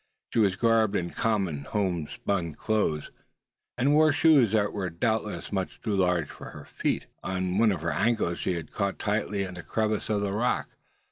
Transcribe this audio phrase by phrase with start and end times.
[0.33, 3.11] She was garbed in common homespun clothes,
[3.77, 7.05] and wore shoes that were doubtless much too large for her feet.
[7.23, 10.69] One of her ankles had been caught tightly in the crevice of the rock.